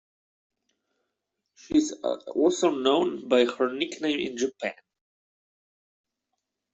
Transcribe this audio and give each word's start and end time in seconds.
She 1.53 1.77
is 1.77 1.91
also 2.01 2.71
known 2.71 3.27
by 3.29 3.45
her 3.45 3.71
nickname 3.71 4.19
in 4.19 4.35
Japan. 4.35 4.73